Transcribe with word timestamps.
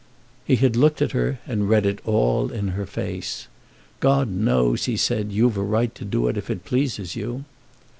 He 0.43 0.55
had 0.55 0.75
looked 0.75 0.99
at 1.03 1.11
her, 1.11 1.37
and 1.45 1.69
read 1.69 1.85
it 1.85 1.99
all 2.07 2.51
in 2.51 2.69
her 2.69 2.87
face. 2.87 3.47
"God 3.99 4.29
knows," 4.31 4.85
he 4.85 4.97
said, 4.97 5.31
"you've 5.31 5.57
a 5.57 5.61
right 5.61 5.93
to 5.93 6.03
do 6.03 6.27
it 6.27 6.37
if 6.37 6.49
it 6.49 6.65
pleases 6.65 7.15
you." 7.15 7.45